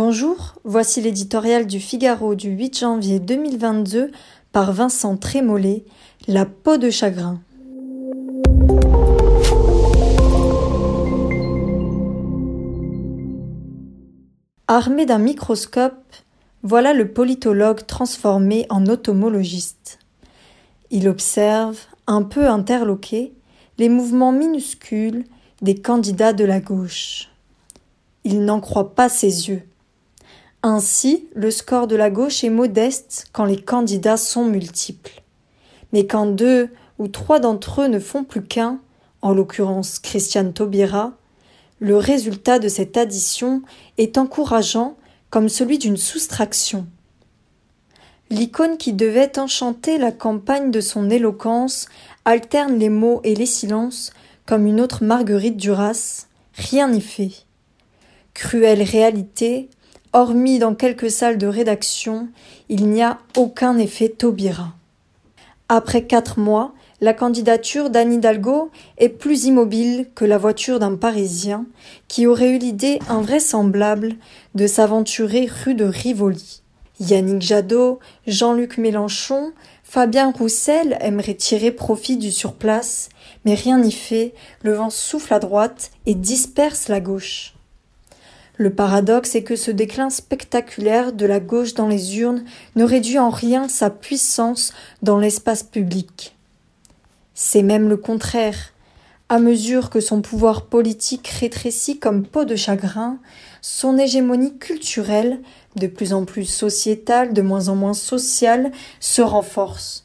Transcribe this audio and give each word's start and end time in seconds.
Bonjour, 0.00 0.54
voici 0.62 1.00
l'éditorial 1.00 1.66
du 1.66 1.80
Figaro 1.80 2.36
du 2.36 2.50
8 2.50 2.78
janvier 2.78 3.18
2022 3.18 4.12
par 4.52 4.72
Vincent 4.72 5.16
Trémollet, 5.16 5.84
La 6.28 6.46
peau 6.46 6.76
de 6.76 6.88
chagrin. 6.88 7.40
Armé 14.68 15.04
d'un 15.04 15.18
microscope, 15.18 16.14
voilà 16.62 16.94
le 16.94 17.10
politologue 17.10 17.84
transformé 17.84 18.66
en 18.70 18.86
automologiste. 18.86 19.98
Il 20.92 21.08
observe, 21.08 21.76
un 22.06 22.22
peu 22.22 22.46
interloqué, 22.46 23.32
les 23.78 23.88
mouvements 23.88 24.30
minuscules 24.30 25.24
des 25.60 25.74
candidats 25.74 26.32
de 26.32 26.44
la 26.44 26.60
gauche. 26.60 27.30
Il 28.22 28.44
n'en 28.44 28.60
croit 28.60 28.94
pas 28.94 29.08
ses 29.08 29.48
yeux. 29.48 29.64
Ainsi, 30.62 31.28
le 31.34 31.50
score 31.50 31.86
de 31.86 31.94
la 31.94 32.10
gauche 32.10 32.42
est 32.42 32.50
modeste 32.50 33.26
quand 33.32 33.44
les 33.44 33.60
candidats 33.60 34.16
sont 34.16 34.44
multiples. 34.44 35.22
Mais 35.92 36.06
quand 36.06 36.26
deux 36.26 36.70
ou 36.98 37.06
trois 37.08 37.38
d'entre 37.38 37.82
eux 37.82 37.88
ne 37.88 38.00
font 38.00 38.24
plus 38.24 38.42
qu'un, 38.42 38.80
en 39.22 39.32
l'occurrence 39.32 39.98
Christiane 39.98 40.52
Taubira, 40.52 41.12
le 41.80 41.96
résultat 41.96 42.58
de 42.58 42.68
cette 42.68 42.96
addition 42.96 43.62
est 43.98 44.18
encourageant 44.18 44.96
comme 45.30 45.48
celui 45.48 45.78
d'une 45.78 45.96
soustraction. 45.96 46.86
L'icône 48.30 48.76
qui 48.76 48.92
devait 48.92 49.38
enchanter 49.38 49.96
la 49.96 50.12
campagne 50.12 50.70
de 50.70 50.80
son 50.80 51.08
éloquence 51.08 51.86
alterne 52.24 52.78
les 52.78 52.90
mots 52.90 53.20
et 53.24 53.34
les 53.34 53.46
silences 53.46 54.12
comme 54.44 54.66
une 54.66 54.80
autre 54.80 55.04
Marguerite 55.04 55.56
Duras. 55.56 56.26
Rien 56.54 56.88
n'y 56.88 57.00
fait. 57.00 57.30
Cruelle 58.34 58.82
réalité, 58.82 59.70
Hormis 60.14 60.58
dans 60.58 60.74
quelques 60.74 61.10
salles 61.10 61.36
de 61.36 61.46
rédaction, 61.46 62.28
il 62.70 62.88
n'y 62.88 63.02
a 63.02 63.18
aucun 63.36 63.76
effet 63.76 64.08
Taubira. 64.08 64.72
Après 65.68 66.04
quatre 66.04 66.38
mois, 66.38 66.72
la 67.02 67.12
candidature 67.12 67.90
d'Anne 67.90 68.14
Hidalgo 68.14 68.70
est 68.96 69.10
plus 69.10 69.44
immobile 69.44 70.08
que 70.14 70.24
la 70.24 70.38
voiture 70.38 70.78
d'un 70.78 70.96
Parisien 70.96 71.66
qui 72.08 72.26
aurait 72.26 72.50
eu 72.50 72.58
l'idée 72.58 72.98
invraisemblable 73.10 74.14
de 74.54 74.66
s'aventurer 74.66 75.46
rue 75.64 75.74
de 75.74 75.84
Rivoli. 75.84 76.62
Yannick 77.00 77.42
Jadot, 77.42 78.00
Jean-Luc 78.26 78.78
Mélenchon, 78.78 79.52
Fabien 79.84 80.32
Roussel 80.32 80.96
aimeraient 81.00 81.34
tirer 81.34 81.70
profit 81.70 82.16
du 82.16 82.32
surplace, 82.32 83.10
mais 83.44 83.54
rien 83.54 83.78
n'y 83.78 83.92
fait, 83.92 84.34
le 84.62 84.72
vent 84.72 84.90
souffle 84.90 85.34
à 85.34 85.38
droite 85.38 85.90
et 86.06 86.14
disperse 86.14 86.88
la 86.88 87.00
gauche. 87.00 87.54
Le 88.58 88.70
paradoxe 88.70 89.36
est 89.36 89.44
que 89.44 89.54
ce 89.54 89.70
déclin 89.70 90.10
spectaculaire 90.10 91.12
de 91.12 91.26
la 91.26 91.38
gauche 91.38 91.74
dans 91.74 91.86
les 91.86 92.18
urnes 92.18 92.42
ne 92.74 92.82
réduit 92.82 93.20
en 93.20 93.30
rien 93.30 93.68
sa 93.68 93.88
puissance 93.88 94.72
dans 95.00 95.16
l'espace 95.16 95.62
public. 95.62 96.36
C'est 97.34 97.62
même 97.62 97.88
le 97.88 97.96
contraire. 97.96 98.72
À 99.28 99.38
mesure 99.38 99.90
que 99.90 100.00
son 100.00 100.22
pouvoir 100.22 100.66
politique 100.66 101.28
rétrécit 101.28 102.00
comme 102.00 102.26
peau 102.26 102.44
de 102.44 102.56
chagrin, 102.56 103.20
son 103.60 103.96
hégémonie 103.96 104.58
culturelle, 104.58 105.38
de 105.76 105.86
plus 105.86 106.12
en 106.12 106.24
plus 106.24 106.46
sociétale, 106.46 107.32
de 107.32 107.42
moins 107.42 107.68
en 107.68 107.76
moins 107.76 107.94
sociale, 107.94 108.72
se 108.98 109.22
renforce. 109.22 110.04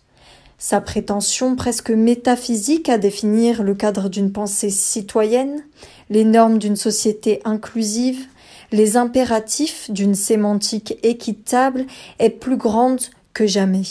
Sa 0.60 0.80
prétention 0.80 1.56
presque 1.56 1.90
métaphysique 1.90 2.88
à 2.88 3.00
définir 3.00 3.64
le 3.64 3.74
cadre 3.74 4.10
d'une 4.10 4.32
pensée 4.32 4.70
citoyenne, 4.70 5.64
les 6.12 6.24
normes 6.24 6.60
d'une 6.60 6.76
société 6.76 7.42
inclusive, 7.46 8.28
les 8.74 8.98
impératifs 8.98 9.92
d'une 9.92 10.16
sémantique 10.16 10.98
équitable 11.04 11.86
est 12.18 12.32
plus 12.32 12.58
grande 12.58 13.02
que 13.34 13.46
jamais. 13.46 13.84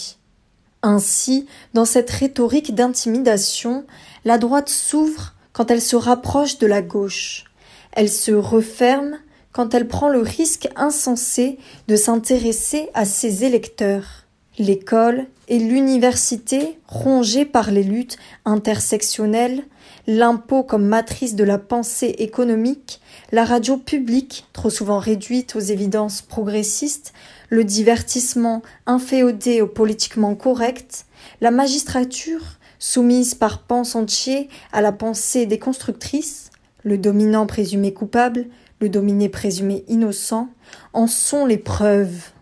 Ainsi, 0.83 1.47
dans 1.73 1.85
cette 1.85 2.11
rhétorique 2.11 2.75
d'intimidation, 2.75 3.85
la 4.25 4.39
droite 4.39 4.69
s'ouvre 4.69 5.35
quand 5.53 5.71
elle 5.71 5.81
se 5.81 5.95
rapproche 5.95 6.59
de 6.59 6.67
la 6.67 6.83
gauche. 6.83 7.45
Elle 7.93 8.11
se 8.11 8.33
referme 8.33 9.19
quand 9.53 9.73
elle 9.73 9.87
prend 9.87 10.09
le 10.09 10.21
risque 10.21 10.69
insensé 10.75 11.59
de 11.87 11.95
s'intéresser 11.95 12.89
à 12.93 13.05
ses 13.05 13.45
électeurs. 13.45 14.22
L'école 14.59 15.27
et 15.49 15.59
l'université, 15.59 16.79
rongées 16.87 17.47
par 17.47 17.71
les 17.71 17.83
luttes 17.83 18.19
intersectionnelles, 18.45 19.65
l'impôt 20.07 20.63
comme 20.63 20.85
matrice 20.85 21.35
de 21.35 21.45
la 21.45 21.59
pensée 21.59 22.15
économique, 22.19 23.01
la 23.31 23.47
radio 23.47 23.79
publique, 23.79 24.47
trop 24.53 24.69
souvent 24.69 24.99
réduite 24.99 25.57
aux 25.57 25.61
évidences 25.61 26.21
progressistes, 26.21 27.15
le 27.49 27.65
divertissement 27.65 28.63
inféodé 28.87 29.63
au 29.63 29.67
politiquement 29.67 30.35
correct, 30.35 31.07
la 31.41 31.51
magistrature, 31.51 32.59
soumise 32.79 33.35
par 33.35 33.63
pans 33.63 33.95
entiers 33.95 34.51
à 34.73 34.83
la 34.83 34.93
pensée 34.93 35.47
déconstructrice, 35.47 36.51
le 36.83 36.99
dominant 36.99 37.47
présumé 37.47 37.95
coupable, 37.95 38.47
le 38.81 38.91
dominé 38.91 39.29
présumé 39.29 39.85
innocent, 39.89 40.49
en 40.93 41.07
sont 41.07 41.47
les 41.47 41.59
preuves. 41.59 42.33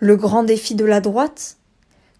Le 0.00 0.16
grand 0.16 0.44
défi 0.44 0.74
de 0.74 0.84
la 0.84 1.00
droite, 1.00 1.56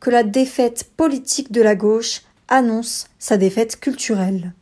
que 0.01 0.11
la 0.11 0.23
défaite 0.23 0.91
politique 0.97 1.53
de 1.53 1.63
la 1.63 1.75
gauche 1.75 2.23
annonce 2.49 3.09
sa 3.19 3.37
défaite 3.37 3.79
culturelle. 3.79 4.53